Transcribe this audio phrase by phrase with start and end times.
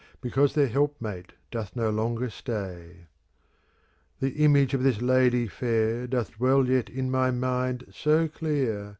[0.19, 3.05] Because their help mate doth no longer stay.
[4.19, 8.89] The image of this Lady fair doth dwell Yet in my mind so clear.